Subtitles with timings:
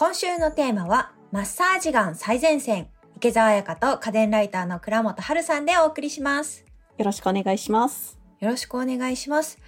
[0.00, 2.88] 今週のテーマは、マッサージガン最前線。
[3.16, 6.64] 池澤彩香と家電ライターの倉本春さんでお送りします。
[6.96, 8.18] よろしくお願いします。
[8.38, 9.58] よろしくお願いします。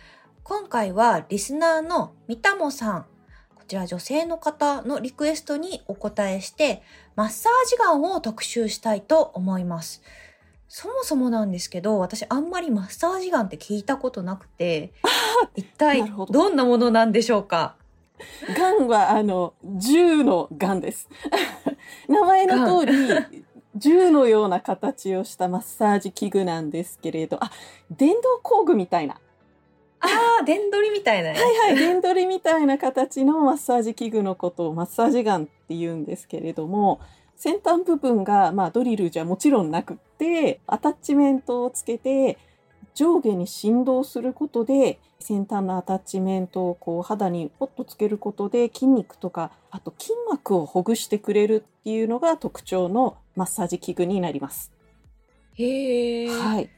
[0.42, 3.02] 今回はリスナーの三田もさん。
[3.54, 6.80] こちら女性の方のリクエストにお答えして、
[7.14, 10.00] マッサージガンを特集したいと思います。
[10.66, 14.94] そもそもなんですけど、私あんまりマッサージガンって聞いたことなくて、
[15.56, 17.76] 一体どんなものなんでしょうか？
[18.56, 21.08] ガンはあの銃のガンです。
[22.08, 23.44] 名前の通り
[23.76, 27.50] 銃のような形をしたマッサージ器具なんですけれど、あ、
[27.90, 29.18] 電動工具みたいな。
[30.00, 30.08] あ
[30.42, 31.30] あ、電取りみたいな。
[31.30, 37.00] はいはい、電取りみたいな形のマッサージ器具のことをマッサージガンって言うんですけれども、
[37.36, 42.38] 先端部分が、まあ、ドリルじゃもちろんなくって、アタッチメントをつけて、
[42.94, 54.72] 上下に振動することで、先端のアタッチメントをこう肌にポッとつけることで筋肉とか、あと筋膜をほぐしてくれるっていうのが特徴のマッサージ器具になります。
[55.54, 56.28] へえ。
[56.28, 56.70] はい。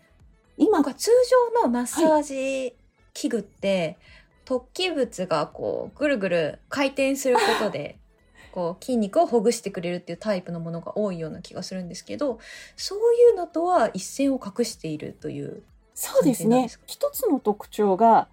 [0.56, 1.10] 今通
[1.54, 2.74] 常のマッサージ
[3.12, 3.98] 器具って、
[4.44, 7.98] 突起物がこうぐるぐる回転することで
[8.52, 12.38] こう筋肉をほぐしてくれるっていうタイプのものが多いような気がするんですけど
[12.76, 15.62] そういうのとは一線を画しているという
[15.94, 16.68] そうですね。
[16.86, 18.28] 一つの特徴が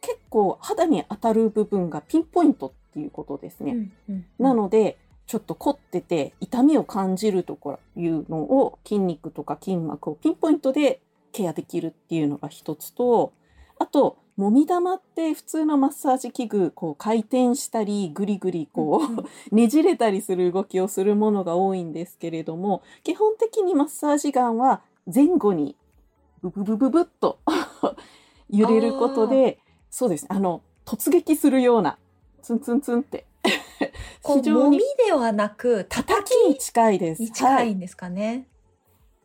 [0.00, 3.72] 結構肌に当たる部分がピンポイントっていうことですね。
[3.72, 11.00] うんうんなのでちょっと凝ってて痛みを感じるところいうのを筋肉とか筋膜をピンポイントで
[11.32, 13.32] ケアできるっていうのが一つと
[13.78, 19.00] あともみ玉って普通のマッサージ器具こう回転したりぐりぐりこ
[19.50, 25.76] う、 ねじれたりする動きをするものが多いんですけれども基本的にマッサージガンは前後に
[26.50, 27.38] ブブブブブッと
[28.50, 29.58] 揺れることで
[29.90, 31.98] そうですあの突撃するような
[32.42, 33.24] ツンツンツンって
[34.22, 37.30] こうもみではなく叩きに近いです。
[37.30, 38.46] 近いんですかね。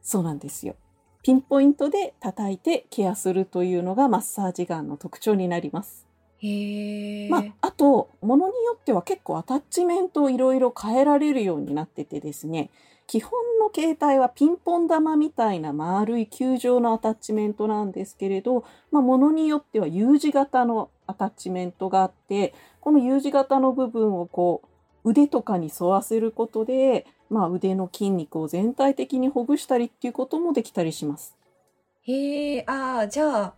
[0.01, 0.75] そうなんですよ。
[1.21, 6.05] ピンポイントで叩いてケアするというのがマッサージガンの特徴になります。
[6.39, 7.29] へえ。
[7.29, 12.69] まあ、あと、ものによっては結構アタッチメントをいろいろ変えられるようになっててですね、
[13.09, 24.61] 基本の形態はピンポン玉みたいな丸い球状のアタッチメントなんですけれど、まあ、ものによっては U 字型のアタッチメントがあって、この U 字型の部分をこ
[25.03, 31.35] う腕とかに沿わせることで、まあ、腕の筋肉を全体的にほぐしたりっていうこともできたりします。
[32.03, 33.53] へえ、ああ、じゃあ、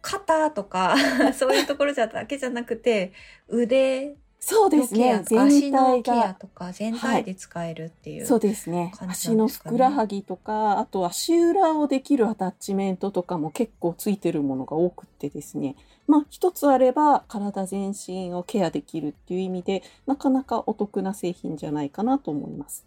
[0.00, 0.96] 肩とか、
[1.36, 3.12] そういうところだけじゃなくて、
[3.46, 5.24] 腕そうですねのケア。
[5.24, 8.26] とか、足全の体がケアとか、全体で使えるっていう。
[8.26, 8.92] そうですね。
[8.98, 15.76] 足のふくらはぎとか、あと足裏をできるアタッチメントとかも結構ついてるものが多くってですね。
[16.06, 22.86] まあ一つあれば体全身をケアできるっていう意味で、なかなかお得な製品じゃないかなと思います。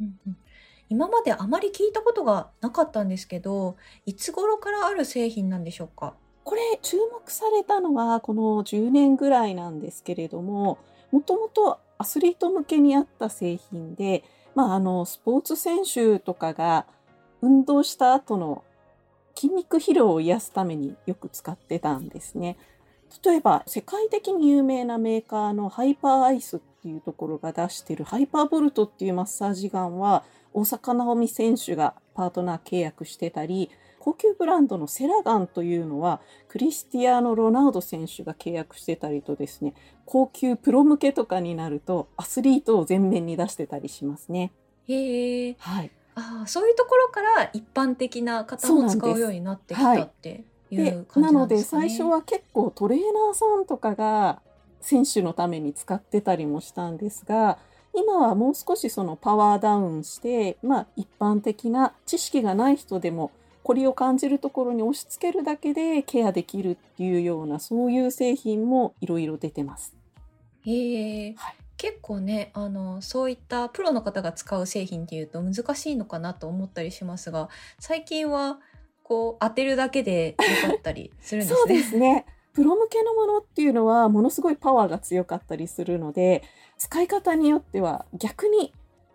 [0.00, 0.36] うんうん
[0.88, 6.14] 今まであまり聞いたことがなかったんですけど、いつ頃からある製品なんでしょうか？
[6.46, 10.78] これ注目されたのはこの10年ぐらいなんですけれども、
[11.10, 14.22] もともとアスリート向けにあった製品で、
[14.54, 16.86] まああのスポーツ選手とかが
[17.42, 18.62] 運動した後の
[19.34, 22.56] 筋肉疲労を癒すためによく使ってたんですね。
[23.24, 33.68] 例えば世界的に有名なメーカーのハイパーアイスっていうところが出してるハイパーボルトっていうマッサージガンは大坂なおみ選手がパートナー契約してたり
[34.06, 39.74] 高級ブランドのセラガンというのはクリスティアーノ・ロナウド選手が契約してたりとですね
[40.04, 44.52] 高級プロ向けとかになるとアスリートを前面に出してたりしますね。
[44.86, 45.56] へえ。
[45.58, 51.56] はい、ああ、そういうところから一般的な方も使うようになってきたっていでう感なのじなんでかね。
[51.56, 54.40] です最初は結構トレーナーさんとかが
[54.80, 57.58] 選手のために使ってたりもしたんですが
[57.92, 63.32] 今はもう少しそのパワーダウンして、まあ、一般的な知識がない人でも
[63.66, 69.92] こりを感じるところに押し付けるだけでケアできるっていうようなそういう製品もいろいろ出てます。
[70.64, 78.60] へえ、はい結構ねあのそういったプロの方が使う製品っていうと難しいのかなと思ったりしますが最近は
[79.02, 81.58] こう当てるだけでよかったりするんですね。
[81.58, 82.24] そうですね。
[82.54, 86.42] プロ向けのものっていうのはものすごいパワーが強かったりするので
[86.78, 88.72] 使い方によっては逆に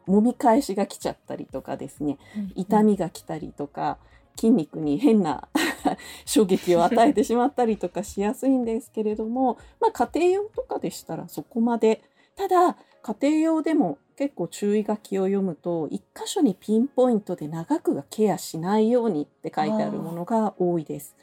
[0.08, 3.98] 揉み返しが来ちゃったりとかですねうん痛みが来たりとか
[4.36, 5.48] 筋肉に変な
[6.26, 12.02] 衝撃を与えてしまったりとかしやすいんですけれども、まあ、家庭用とかでしたらそこまで
[12.36, 21.16] ただ家庭用でも結構注意書きを読むと一箇所にピンポイントで長くがケアしないようにって書いてあるものが多いです。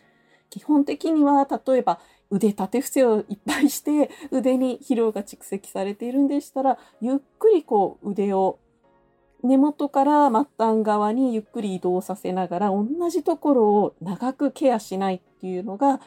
[0.50, 2.00] 基本的には例えば
[2.30, 8.58] 腕立て伏せをいっぱいして腕に疲労が蓄積されているんでしたらゆっくりこう腕を
[9.42, 16.00] 根元から末端側にゆっくり移動させながら同じところを長くケアしないっていうのが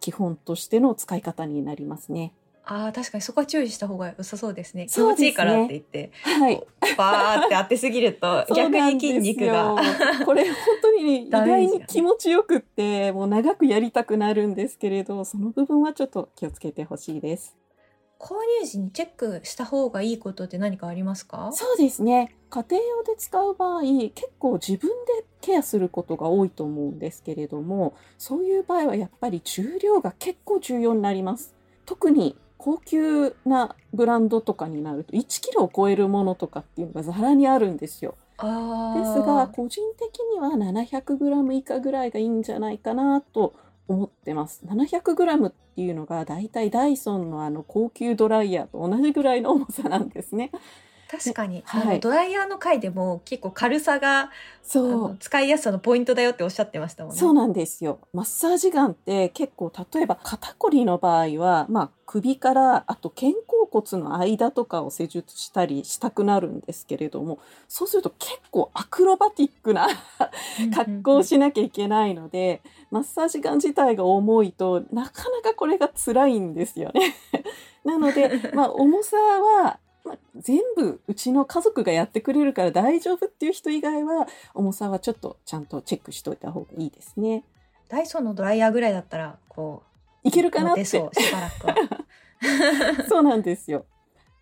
[0.00, 2.34] 基本としての使い方になりますね。
[2.66, 4.88] ああ、確かにそこは注意した方が良さそうですね。
[4.88, 6.62] すね持ちいいからって言って、はい。
[6.96, 9.76] バーって当てすぎると、 逆に筋肉が。
[10.24, 17.54] これ本当にね、意外に気持ちよくって、もう長くやりたくなるんですけれど、その部分はちょっと気をつけてほしいです。
[18.18, 21.50] 購入時にチェックした方がいいことって何かありますか？
[21.52, 22.34] そうですね。
[22.50, 24.88] 家庭用で使う場合、結構自分
[25.18, 31.54] でケアすることが多いと思うんですけれども、そういう場合はやっぱり重量が結構重要になります。
[31.84, 38.14] 特に高級なブランドとかになると1キロを超えるものとかっていうのがざらにあるんですよ。
[38.36, 38.46] です
[39.20, 43.54] が個人的には 700g 以下ぐらいがいいんじゃないかなと
[43.88, 44.62] 思ってます。
[44.66, 50.50] 700g っていうのがだいたいダイソンのあの高級ドライヤーと同じぐらいの重さなんですね。
[51.18, 54.30] 確かに、はいドライヤーの回でも結構軽さがあ
[54.62, 55.16] そのう。
[55.20, 57.18] 使いやすさのポイントだよっておっしゃってましたもんね。
[57.18, 57.98] そうなんですよ。
[58.12, 67.38] マッサージガンって結構例えば肩こりの場合は、まあ首からあと肩甲骨の間とかを施術したりしたくなるんですけれども、
[67.68, 69.88] そうすると結構アクロバティックな
[70.74, 77.14] 格好をしなきゃいけないので、マッサージガン自体が重いとなかなかこれが辛いんですよね。
[77.84, 87.44] なので、まあ、重さは、まあ、全部うちの家族がやってくれるから大丈夫っていう人以外は重さはちょっとちゃんとチェックしといた方がいいですね。
[87.88, 89.82] ダイソンのドライヤーぐらいだったらこ
[90.22, 90.84] いけるうかなって。
[90.84, 91.74] そうしばらくは。
[93.08, 93.86] そうなんですよ。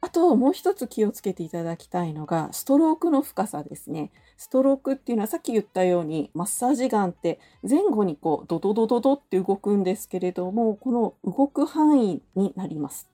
[0.01, 4.11] あともう一つ気をつけていただきたいのがストロークの深さですね。
[4.37, 7.39] ストロークっていうのはさっき言ったようにマッサージガンって
[7.69, 13.12] 前後にこうドドドドドって動くんですけれどもこの動く範囲になります。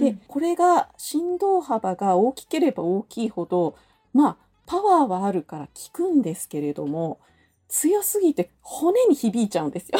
[0.00, 3.76] で、うんこれが振動幅が大きければ大きいほど
[4.12, 4.36] まあ
[4.66, 7.20] パワーはあるから効くんですけれども
[7.68, 9.98] 強すぎて骨に響いちゃうんですよ。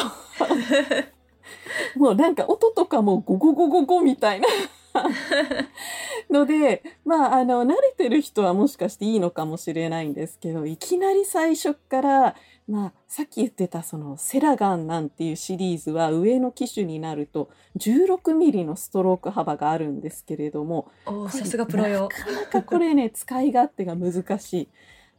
[1.95, 4.47] もうなんか音とかもゴゴゴゴゴみたいな
[6.29, 12.35] のでまああの慣れてる人はもしかしていいのかもしれないんですけどいきなり最初から
[12.67, 20.89] まあさっき言ってたそのセラガンなんていうシリーズは上の機種になると16ミリのストローク幅があるんですけれども
[21.29, 22.09] さすがプロよ。
[22.09, 24.69] なかなかこれね 使い勝手が難しい。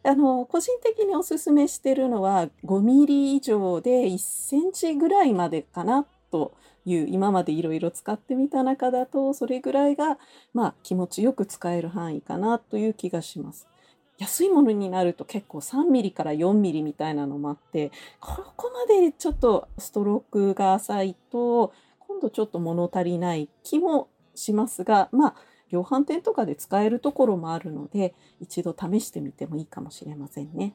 [0.05, 6.55] あの個人的におすすめしてるのは5ミリ以上で1センチぐらいまでかなと
[6.85, 10.19] いう今までいろいろ使ってみた中だとそれぐらいが
[10.53, 13.69] まあ気持ちよく使える範囲かなという気がします。
[14.19, 17.91] 安いものになると結構3ミリから4ミリみたいなのもあって
[18.21, 25.35] ここまでちょっとストロークが浅いと今度ちょっと物足りない気もしますがまあ
[25.71, 30.75] 量販店とかで使えるところもあるので一度試してみてもいいかもしれませんね。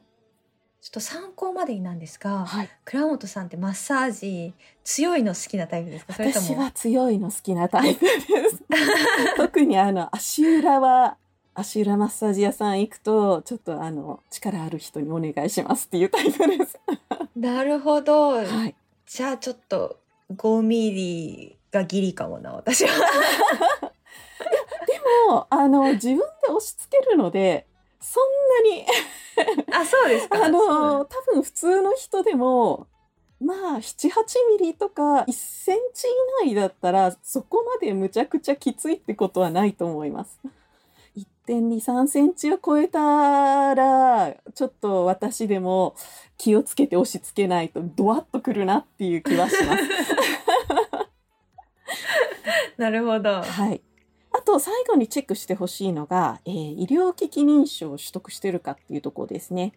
[0.80, 4.54] ちょっと参考までになんですが、はい、倉本さんってマッサージ
[4.84, 6.14] 強いの好きなタイプですか？
[6.14, 6.46] それとも？
[6.46, 8.62] 私は強いの好きなタイプです。
[9.36, 11.16] 特にあの足裏は
[11.54, 16.78] 足裏マッサージ屋さん行くとちょっとあの力ある人にお願いしますっていうタイプです。
[17.36, 18.34] なるほど。
[18.44, 18.74] はい、
[19.06, 19.98] じゃあちょっと
[20.32, 22.90] 5ミリがギリかもな私は。
[24.86, 24.94] で
[25.28, 27.66] もあの自分で押し付けるので
[28.00, 28.24] そん
[28.64, 28.86] なに
[29.72, 30.44] あそうですか。
[30.44, 32.86] あの多分普通の人でも
[33.40, 34.10] まあ78
[34.58, 36.06] ミリとか1センチ
[36.44, 40.38] 以内だったらそこまでむちゃくちゃきついってことはないと思います。
[41.46, 45.94] 1.23センチを超えたらちょっと私でも
[46.36, 49.82] 気をつけて押し付けないとドワッとくるなっていう気はします。
[52.76, 53.42] なるほど。
[53.42, 53.80] はい。
[54.38, 59.72] あと最後にチェックしてほしいのが、えー医療機器認証を取得してるかっていうところですね。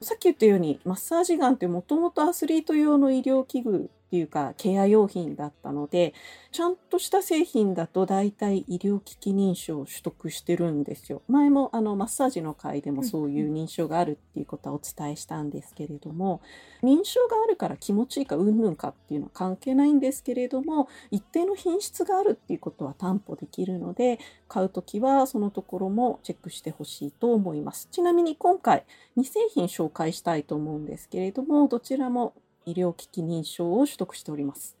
[0.00, 6.14] さっき言ったようにマッサージガンってもともとアスリート用の医療器具っていうかケア用品だったので
[6.52, 11.22] ちゃんとした製品だと大体医療機器認証を取得してるんですよ。
[11.28, 16.40] 前もあのマッサージの回でもそういう認証があるっていうことはお伝えしたんですけれども
[16.82, 27.88] 認証があるから気持ちいいかうんぬんかっていうのは関係ないんですけれども一定の品質があるっていうことは担保できるので買うときはそのところもチェックしてほしいと思います。
[27.90, 28.84] ちなみに今回
[29.16, 32.34] 2製品紹介したいと思うんですけれどもどちらも
[32.66, 34.76] 医療機器認証を取得しております。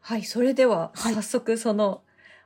[0.00, 2.02] はい、それでははい早速その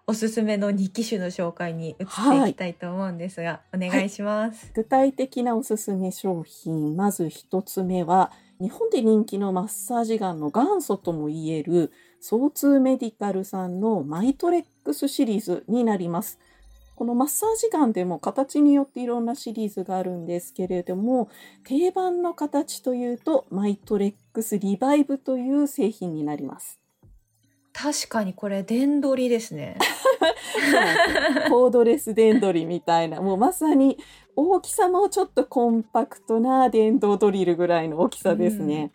[0.07, 2.03] おすすめの2機種の紹介に移って
[2.51, 4.73] いきたいと思うんですが、お願いします。
[4.75, 16.39] 具体的なおすすめ商品まず1つ目は日本で人気のマッサージガンの元祖ともいえる、ソーツーメディカルさんのマイトレックスシリーズになります。
[16.95, 21.29] このマッサージガンでも形によっていろんなシリーズがあるんですけれども、
[21.65, 26.81] 定番の形というと、マイトレックスリバイブという製品になります。
[27.73, 29.79] 確かにこれ、電取りですね。
[31.49, 33.99] コードレス電取りみたいな、もうまさに
[34.37, 38.93] 大きさもちょっとコンパクトな電動ドリルぐらいの大きさですね。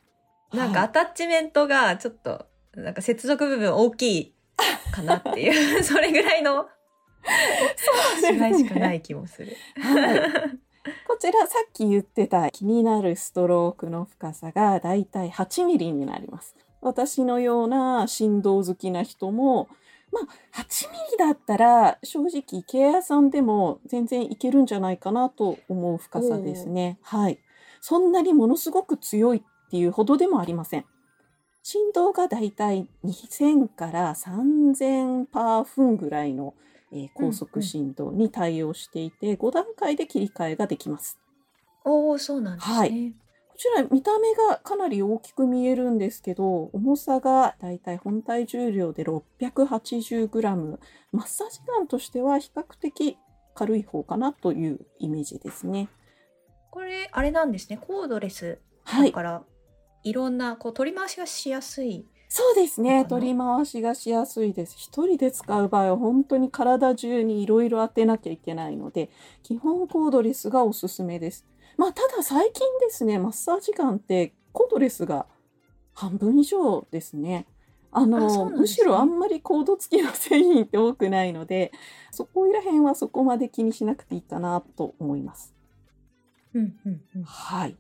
[0.51, 4.34] うん、なんかアタッチメントがちょっと、なんか接続部分大きい
[4.91, 6.67] かなっていう、 それぐらいの
[8.22, 9.56] 違いしかない気もする。
[9.82, 10.22] はい。
[11.08, 16.56] こちらさっき言ってた気になるストロークの深さがだいたい8ミリになります。
[16.82, 19.67] 私のような振動好きな人も、
[20.12, 27.00] まあ、8ミリだったら正直ケアさんでも全然いけるんじゃないかなと思う深さですね。
[27.01, 27.39] はい。
[27.82, 30.86] そんなにものすごく強いっていうほどでもありません。
[31.63, 36.53] 振動がだいたい2000から3000パー分ぐらいの
[36.91, 41.20] えー、高速振動に対応していて、うんうん、5段階で切り替えができます。
[41.84, 42.75] おお、そうなんですね。
[42.75, 43.13] はい。
[43.58, 50.77] こちら見た目がかなり大きく見えるんですけど、重さがだいたい本体重量で 680g。
[51.12, 53.17] マッサージガンとしては比較的
[53.56, 55.89] 軽い方かなというイメージですね。
[56.70, 57.77] これ、あれなんですね。
[57.77, 59.44] コードレスだから、は
[60.03, 63.05] い、いろんなこう取り回しがしやすいそうですね。
[63.05, 64.75] 取り回しがしやすいです。
[64.77, 69.10] 一人で使う場合は本当に体中にいろいろ当てなきゃいけないので、
[69.43, 71.46] 基本コードレスがおすすめです。
[71.77, 75.25] まあ、ただ最近ですね、マッサージガンってコードレスが
[75.93, 77.48] 半分以上ですね。
[77.91, 81.72] あの、ね、むしろあんまりコード付きの製品って多くないので、
[82.12, 85.53] そこら辺はそこまで気にしなくていいかなと思います。
[86.53, 87.77] うんうんうん、はい。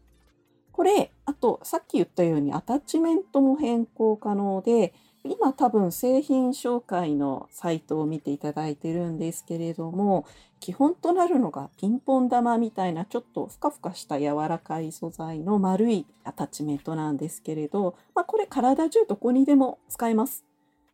[0.77, 4.93] これ、あと、さっき言ったようにアタッチメントも変更可能で、
[5.23, 10.27] 今多分製品紹介のサイトを見ていただいてるんですけれども、
[10.59, 20.45] 基本となるのがピンポン玉みたいなちょっとふかふかした柔らかい素材の丸いアタッチメントなんですけれど、まあ、これ体中どこにでも使えます。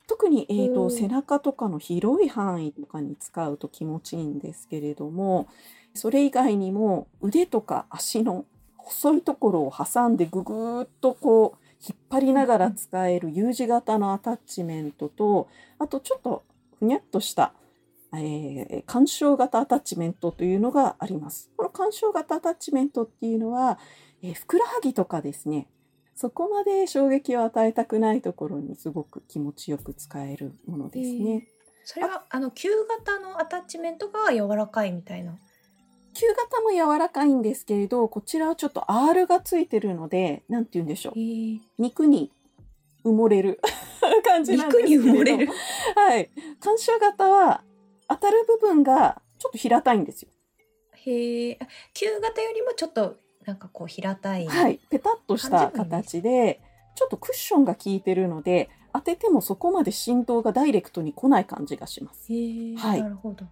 [0.07, 5.47] 特に、えーと、背中とかの広い範囲とかに使うと気持ちいいんですけれども、
[5.93, 8.45] それ以外にも腕とか足の
[8.83, 15.49] 細いところを挟んでぐぐーっとこう引っ張りながら使える U 字型のアタッチメントと
[15.79, 16.43] あとちょっと
[16.79, 17.53] ふにゃっとした、
[18.13, 21.49] えー、干渉型アタッチメントというのがあります。
[21.57, 23.79] この干渉型アタッチメントっていうのは、
[24.21, 25.67] えー、ふくらはぎとかですね
[26.15, 31.47] そこまで衝撃を与えたくないところにすごく気持ちよく使えるものですね。
[31.85, 35.37] それはあの旧型のアタッチメントが柔らかいみたいな？
[36.13, 41.13] 旧型も柔らかいんですけれど、こちらはちょっと R がついてるので、なんて言うんでしょう。
[41.82, 42.32] 肉に
[43.03, 43.60] 埋もれる
[44.24, 44.96] 感じなんですけど。
[44.96, 45.50] 肉に埋もれる？
[45.96, 46.29] はい。
[46.60, 47.63] 干渉型は
[48.08, 50.29] 当たる部分がちょっと平たいんですよ。
[50.93, 51.60] へえ。
[51.93, 54.46] 旧型よりもちょっとなんかこう平たい。
[54.48, 54.79] はい。
[54.89, 56.62] ペタッとした形で、
[56.96, 62.32] ちょっとクッションが効いてるので、当ててもそこまで振動がダイレクトに来ない感じがします。
[62.32, 63.01] へはい。
[63.01, 63.46] なるほど。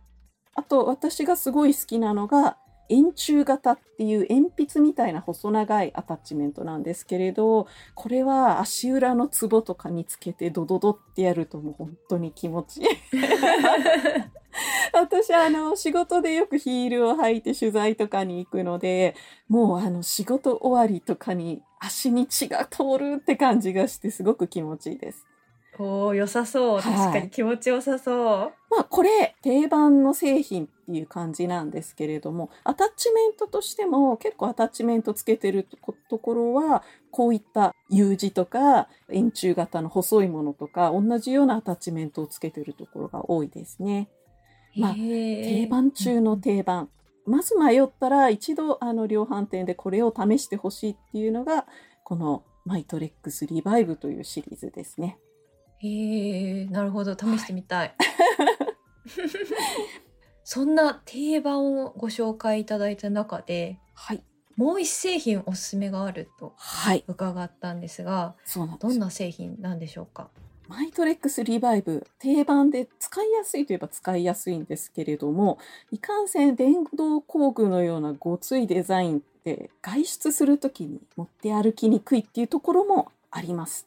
[0.55, 2.58] あと私がすごい好きなのが
[2.91, 12.88] 円柱型っていう鉛筆みたいな細長いアタッチメントなんですけれどこれは足裏のツボとかにつけてドドドってやるともう本当に気持ちいい
[14.93, 19.15] 私あの仕事でよくヒールを履いて取材とかに行くので
[19.48, 25.25] もうあの仕事終わりとかに足に血が通るって感じがしてすごく気持ちいいです。
[25.80, 26.82] おお良さそう。
[26.82, 28.25] 確かに気持ちよさそう。
[28.25, 35.68] はい、まあこれ定番の製品っていう感じなんですけれども、アタッチメントとしても結構アタッチメントつけてる
[36.10, 44.10] ところは、こういった U 字とか円柱型の細いものとか、同じようなアタッチメントをつけてるところが多いですね。
[44.75, 46.90] まあ、定番中の定番。
[47.25, 51.66] まず迷ったら一度あの量販店でこれを試してほしいっていうのが、
[52.04, 55.18] このマイトレックスリバイブというシリーズですね。
[55.83, 57.17] へえ、なるほど。
[57.17, 57.95] 試してみたい。
[60.43, 64.23] そんな定番をご紹介いただいた中で、はい、
[64.57, 66.53] もう一製品おすすめがあると
[67.07, 68.35] 伺ったんですが、は
[68.75, 70.29] い、どんな製品なんでしょうか？
[70.67, 75.57] マイトレックスリバイブ定番で使いやすいといえば使いやすいんですけれども
[75.91, 83.85] いかんせん電動工具のようなごついデザインって外出する時に持って歩きにくいっていうところもあります。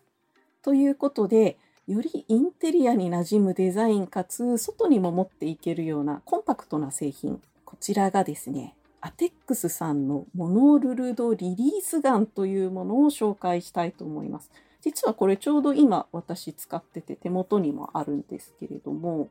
[0.62, 1.56] ということで
[1.86, 8.74] よりインテリアに馴染むデザインかつ外にも持っていけるようなコンパクトな製品こちらがですね
[9.06, 14.50] アテックスさんのモノルルドリリースガンというものを紹介したいと思います。
[14.80, 19.28] 実はこれちょうど今私使ってて手元にもあるんですけれども、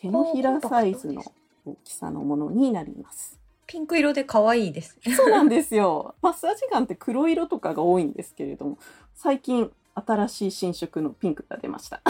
[0.00, 1.24] 手のひらサイズの
[1.66, 3.40] 大きさのものになります。
[3.66, 4.96] ピンク色で可愛いです。
[5.16, 6.14] そうなんですよ。
[6.22, 8.78] マッサージガンって黒色とかが多いんですけれども、
[9.16, 12.00] 最近新しい新色のピンクが出ました。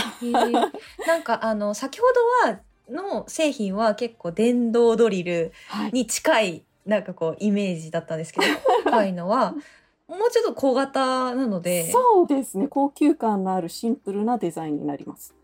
[1.06, 2.06] なんかあの先ほ
[2.44, 2.60] どは
[2.90, 5.92] の製品は結構電動ドリルはい。
[5.92, 8.46] に近いなんかこうイメージだったんですけど
[8.84, 9.52] 今回のは
[10.08, 12.66] もうちょっと小型なのでそうですね。
[12.68, 15.34] 高級感のあるシンプルなデザインになります。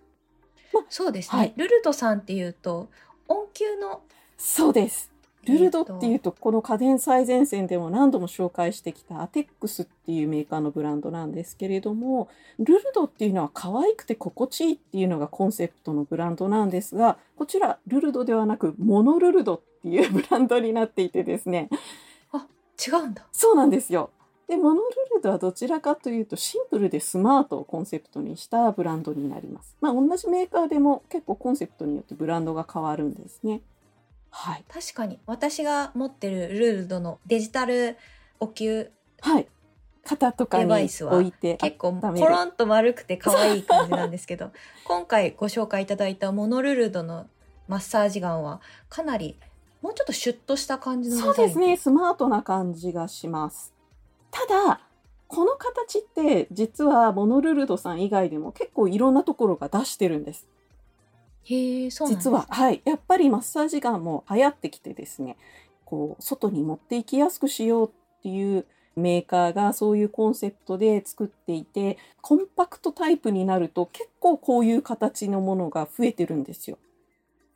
[0.88, 2.88] そうですね、はいルルトさんっていうと
[3.28, 4.02] 音球の
[4.36, 5.10] そうです。
[5.46, 21.68] ルルドっていうと、この家電最前線でも何度も紹介してきたアテックスっていうメーカーのブランドなんですけれども、ルルドっていうのは可愛くて心地いいっていうのがコンセプトのブランドなんですが、こちらルルドではなくモノルルドっていうブランドになっていてですね、
[22.86, 24.10] 違うんだそうなんですよ。
[24.48, 29.76] で、モノルルドはどちらかというとシンプルでスマートをコンセプトにしたブランドになります。
[29.80, 33.60] まあ同じメーカーでも結構コンセプトによってブランドが変わるんですね。
[34.36, 34.64] はい。
[34.68, 37.96] 確かに私が持ってるルルドのデジタル
[38.38, 38.90] お灸
[39.22, 39.48] はい。
[40.04, 44.52] 肩とかに置いて結構コロンと丸くて可愛い感じなんですけど
[44.86, 47.26] 今回ご紹介いただいたモノルルドの
[47.66, 49.36] マッサージガンはかなり
[49.82, 51.76] もうちょっとシュッとした感じのそうですね。
[51.76, 53.72] スマートな感じがします。
[54.30, 54.80] ただ、
[55.28, 60.46] この形って実はモノルルドさん以外でも結構いろんなところが出してるんです。
[61.46, 62.46] へえそうなんです実は。
[62.48, 62.82] はい。
[62.84, 65.36] やっぱりマッサージガンも流行ってきてですね、
[65.84, 76.78] こう、外に持っていきやすくしようっていうメーカーがそういうコンセプトで作っていて、コンパクトタイプになると結構こういう形のものが増えてるんですよ。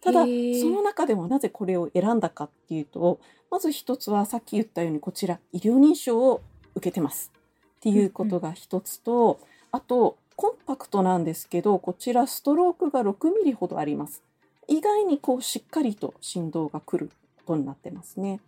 [0.01, 0.27] ただ、そ
[0.71, 3.21] の中でもなぜこれを選んだかっていうと、
[3.51, 6.43] まず一つはさっき言ったようにこちら医療認証を
[6.75, 7.33] 受けてます
[7.79, 9.41] っていうことが一つと、
[9.73, 14.23] あとコンパクトなんですけど、こちらストロークが6ミリほどあります。
[14.69, 17.11] 意外にこうしっかりと振動が来る
[17.45, 18.41] ことになってますね。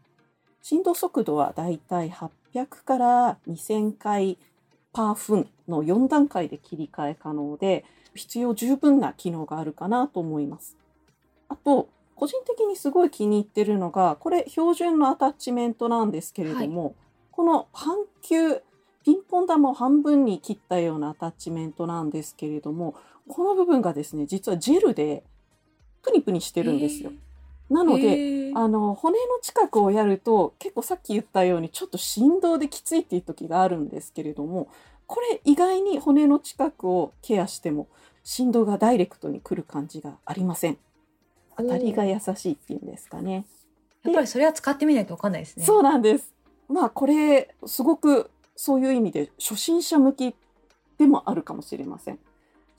[0.63, 4.39] 振動速度はだいたい800から2000回
[4.95, 10.79] パー分の4段階で切り替え可能で、必要十分な機能があるかなと思います。
[11.51, 16.95] あと、個人的にすごい気に入ってるのが、これ標準のアタッチメントなんですけれども、
[17.33, 18.63] この半球、
[19.05, 22.95] ピンポン玉を半分に切ったようなアタッチメントなんですけれども、
[23.29, 25.25] この部分がですね、実はジェルで
[26.03, 27.13] プニプニしてるんですよ。
[27.71, 28.59] なので、へー。
[28.59, 34.69] あの骨の近くをやると結構さっき言ったようにちょっと振動できついっていう時があるんですけれども
[35.07, 37.89] これ意外に骨の近くをケアしても
[38.25, 40.79] 振動がダイレクトに来る感じがありません。
[41.57, 43.45] 当たりが優しいっていうんですかね。
[44.05, 45.65] やっぱりそれは使ってみないとわかんないですね。
[45.65, 46.33] そうなんです。
[46.69, 50.35] まあこれすごくそういう意味で初心者向き
[50.99, 52.19] でもあるかもしれません。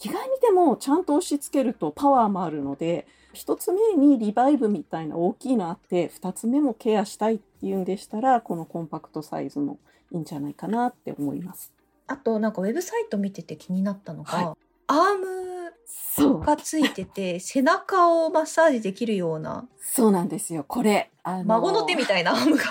[0.04, 9.80] 意外にでもちゃんと押し付けるとパワーもあるので一つ目にリバイブみたいな大きいのあって二つ目もケアしたいっていうんでしたらこのコンパクトサイズも
[10.12, 11.74] いいんじゃないかなって思います。
[12.08, 14.46] あとなんかウェブサイト見てて気になったのが、はい。
[14.88, 19.68] アームがついてて 背中をマッサージできるような。
[19.80, 20.66] そうなんですよ。
[20.68, 22.64] これあの孫の手みたいなアームが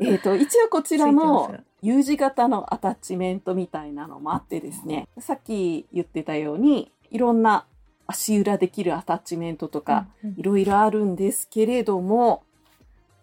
[0.00, 5.06] えー、と一応こちらの U 字型のアタッチメントみたいなのもあってですね。
[5.18, 7.66] さっき言ってたようにいろんな
[8.06, 10.06] 足裏できるアタッチメントとか、
[10.38, 12.42] いろいろあるんですけれども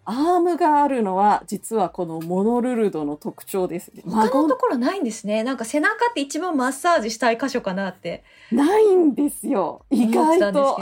[0.04, 4.02] アームがあるのは実はこのモノルルドの特徴ですね。
[4.06, 5.42] 他のところないんですね。
[5.42, 8.22] なんか背中って一番マッサージしたい箇所かなって。
[8.50, 9.84] ないんですよ。
[9.90, 10.52] 意外と。
[10.52, 10.78] ど。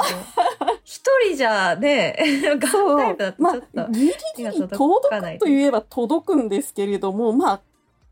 [0.85, 2.17] 一人じゃね
[2.59, 7.61] ガンタイプだとまちょっと、あ、ギリギリ届くといえば届くんですけれども、まあ、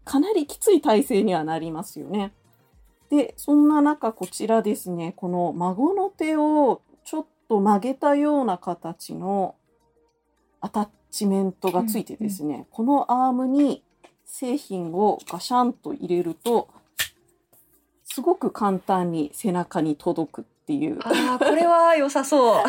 [0.09, 2.33] かなりきつい体勢にはなりますよね。
[3.11, 9.55] で、そんな中、こちらですね、この孫の手をちょっと曲げたような形の
[10.62, 13.83] アタッチメントがついてですね、このアームに
[14.25, 16.68] 製品をガシャンと入れると、
[18.05, 20.99] すごく簡単に背中に届くっていう。
[21.03, 22.62] ああこれは良さそう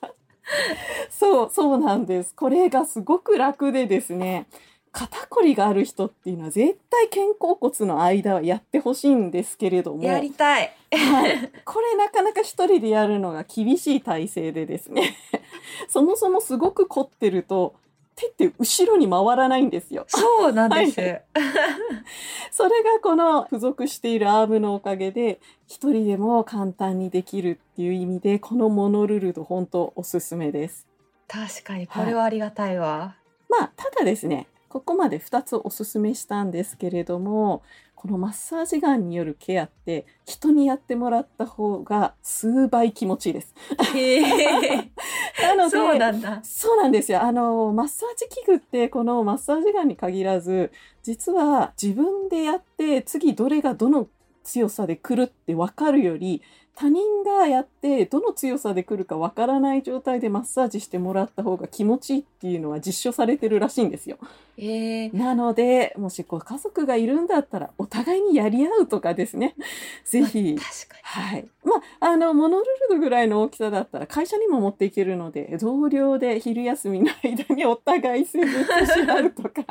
[1.08, 2.34] そう、そうなんです。
[2.34, 4.46] これがすごく楽でですね、
[4.94, 10.72] 肩こりがある人っていうのは絶対肩甲骨の間はやってほしいんですけれども、やりたい。
[10.92, 15.16] はい、これなかなか一人でやるのが厳しい体勢でですね、
[15.90, 17.74] そもそもすごく凝ってると、
[18.14, 20.04] 手って後ろに回らないんですよ。
[20.06, 21.20] そうなんです、は
[22.52, 30.86] それがこの付属しているアームのおかげで、一人でも簡単にできるっていう意味で、このモノルルド本当おすすめです。
[31.26, 33.16] 確かにこれはありがたいわ、
[33.48, 37.62] まあ、ただですね、ここまで2つおすすめしたんですけれども、
[37.94, 43.54] このマッサージガンによるケアって人にやってもらった方が数倍気持ちいいです。
[43.94, 44.90] へえ。
[45.40, 46.40] なので、そうなんだ。
[46.42, 47.22] そうなんですよ。
[47.22, 50.72] あの、マッサージ器具って、このマッサージガンに限らず、
[51.04, 54.08] 実は自分でやって、次どれがどの
[54.42, 56.42] 強さで来るって分かるより、
[56.76, 64.18] 他人がやって、どの強さで来るか分からない状態でマッサージしてもらった方が気持ちいいっていうのは実証されてるらしいんですよ。
[64.58, 65.10] ええ。
[65.10, 69.54] なので、もしこう家族がいるんだったら、お互いにやり合うとかですね。
[70.04, 70.56] ぜひ。
[71.02, 71.46] はい。
[71.64, 79.64] まあ、あの、モノルルドぐらいの大きさだったら会社にも持っていけるので、同僚で昼休みの間にお互い施術し合うとか、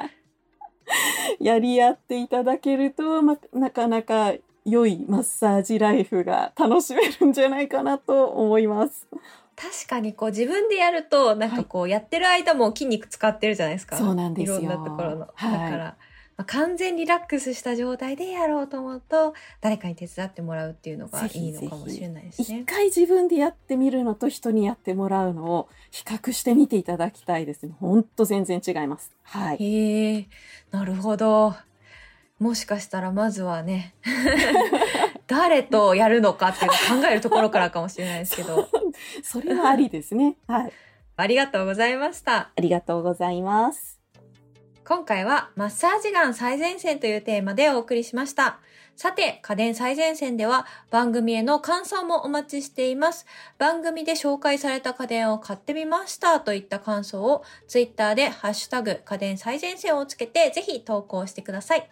[1.40, 4.34] やり合っていただけると、まあ、なかなか
[4.66, 9.08] 良いマッサージライフが楽しめるんじゃないかなと思います。
[9.12, 9.20] に。
[9.56, 13.98] 確かにこう自分でやると、なんかこうやってる間も筋肉使ってるじゃないですか。
[13.98, 15.30] そうなんですよいろんなところの。
[15.34, 15.98] はいだから、
[16.36, 22.64] まあ、完全リラックスした状態でやろうと思うと、誰かに手伝ってもらうっていうのがぜひいいのかもしれないです一ね。
[22.66, 27.74] 回自分でやってみるのと人にやってもらうのを比較してみていただきたいですね。
[27.80, 29.12] ほんと全然違います。
[29.22, 29.58] はい。
[29.64, 30.28] へえ、
[30.72, 31.54] なるほど。
[32.44, 33.96] もしかしたらまずはね、
[35.28, 38.68] 誰とやるのかっていうのを考えるところからかもしれないですけど、
[39.24, 40.36] それはありですね。
[40.46, 40.74] はい。
[41.16, 42.36] ありがとうございました。
[42.36, 44.02] ありがとうございます。
[44.84, 48.60] 今回はマッサージガン最前線というテーマでお送りしました。
[48.96, 53.26] さて、家電最前線では番組への感想もお待ちしています。
[53.58, 61.90] 番組で紹介された家電を買ってみましたといった感想をツイッターでハッシュタグ家電最前線をつけてぜひ投稿してください。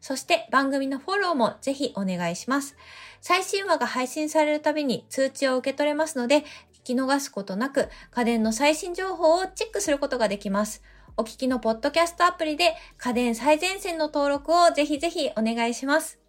[0.00, 2.76] そして番組のフォローもぜひお願いします。
[3.20, 6.44] 最新話が配信されるたびに通知を受け取れますので、聞
[6.82, 10.82] き逃すことなく家電の最新情報をチェックすることができます。
[11.16, 16.27] お聞きのポッドキャストアプリで家電最前線の登録をぜひぜひお願いします。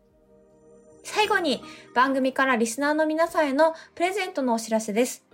[1.03, 5.25] 最後に番組からリスナーの皆さんへのプレゼントのお知らせです。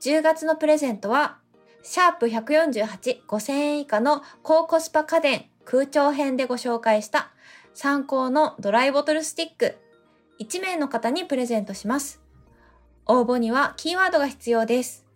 [0.00, 1.38] 10月のプレゼントは、
[1.82, 7.30] シャープ148 5000円以下の高コスパ家電空調編でご紹介した
[7.74, 9.76] 参考のドライボトルスティック
[10.40, 12.20] 1名の方にプレゼントします。
[13.06, 15.06] 応募にはキーワードが必要です。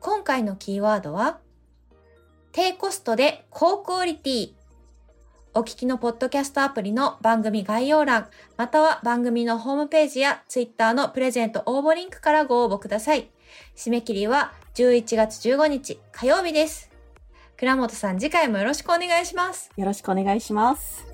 [0.00, 1.38] 今回のキーワードは、
[2.52, 4.57] 低コストで高クオリティ。
[5.58, 13.28] お聞きのポッドキャストアプリの番組概要欄、または番組のホームページやツイッターのプレゼント応募リンクからご応募ください。
[13.74, 16.92] 締め切りは11月15日火曜日です。
[17.56, 19.72] 倉本さん次回もよろしくお願いします。
[19.76, 21.07] よろしくお願いします。